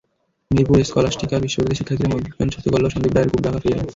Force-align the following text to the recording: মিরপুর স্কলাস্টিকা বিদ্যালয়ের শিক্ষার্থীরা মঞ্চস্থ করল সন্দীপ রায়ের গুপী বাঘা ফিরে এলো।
মিরপুর 0.51 0.77
স্কলাস্টিকা 0.89 1.35
বিদ্যালয়ের 1.43 1.77
শিক্ষার্থীরা 1.79 2.09
মঞ্চস্থ 2.39 2.65
করল 2.73 2.85
সন্দীপ 2.93 3.13
রায়ের 3.13 3.29
গুপী 3.31 3.43
বাঘা 3.45 3.59
ফিরে 3.63 3.75
এলো। 3.75 3.83